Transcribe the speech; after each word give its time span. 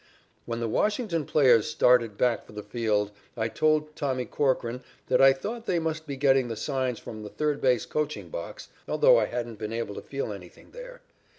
"When 0.47 0.59
the 0.59 0.67
Washington 0.67 1.25
players 1.25 1.67
started 1.69 2.17
back 2.17 2.43
for 2.43 2.53
the 2.53 2.63
field 2.63 3.11
I 3.37 3.49
told 3.49 3.95
Tommy 3.95 4.25
Corcoran 4.25 4.81
that 5.09 5.21
I 5.21 5.31
thought 5.31 5.67
they 5.67 5.77
must 5.77 6.07
be 6.07 6.15
getting 6.17 6.47
the 6.47 6.55
signs 6.55 6.97
from 6.97 7.21
the 7.21 7.29
third 7.29 7.61
base 7.61 7.85
coaching 7.85 8.29
box, 8.29 8.69
although 8.87 9.19
I 9.19 9.25
hadn't 9.25 9.59
been 9.59 9.71
able 9.73 9.93
to 9.93 10.01
feel 10.01 10.33
anything 10.33 10.71
there. 10.71 11.01